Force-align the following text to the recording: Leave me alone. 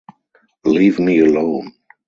Leave 0.65 0.97
me 0.97 1.19
alone. 1.21 1.71